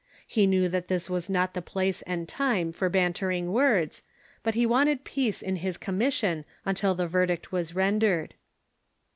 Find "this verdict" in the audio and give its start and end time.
6.95-7.51